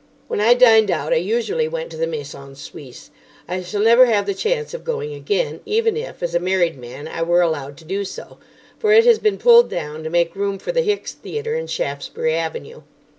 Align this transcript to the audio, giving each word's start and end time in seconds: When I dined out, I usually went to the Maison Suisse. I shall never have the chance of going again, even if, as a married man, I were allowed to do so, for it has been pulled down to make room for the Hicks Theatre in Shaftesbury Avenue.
When 0.27 0.41
I 0.41 0.55
dined 0.55 0.89
out, 0.89 1.13
I 1.13 1.17
usually 1.17 1.67
went 1.67 1.91
to 1.91 1.95
the 1.97 2.07
Maison 2.07 2.55
Suisse. 2.55 3.11
I 3.47 3.61
shall 3.61 3.83
never 3.83 4.07
have 4.07 4.25
the 4.25 4.33
chance 4.33 4.73
of 4.73 4.83
going 4.83 5.13
again, 5.13 5.59
even 5.63 5.95
if, 5.95 6.23
as 6.23 6.33
a 6.33 6.39
married 6.39 6.75
man, 6.75 7.07
I 7.07 7.21
were 7.21 7.41
allowed 7.43 7.77
to 7.77 7.85
do 7.85 8.03
so, 8.03 8.39
for 8.79 8.91
it 8.93 9.05
has 9.05 9.19
been 9.19 9.37
pulled 9.37 9.69
down 9.69 10.03
to 10.03 10.09
make 10.09 10.35
room 10.35 10.57
for 10.57 10.71
the 10.71 10.81
Hicks 10.81 11.11
Theatre 11.13 11.53
in 11.53 11.67
Shaftesbury 11.67 12.33
Avenue. 12.33 12.81